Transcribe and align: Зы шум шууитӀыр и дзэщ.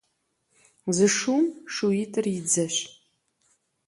Зы 0.95 1.07
шум 1.17 1.45
шууитӀыр 1.73 2.25
и 2.37 2.39
дзэщ. 2.45 2.75